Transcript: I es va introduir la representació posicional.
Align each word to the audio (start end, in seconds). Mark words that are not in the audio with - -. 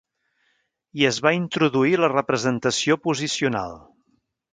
I 1.01 1.03
es 1.09 1.19
va 1.27 1.33
introduir 1.39 1.99
la 2.05 2.09
representació 2.13 2.97
posicional. 3.05 3.77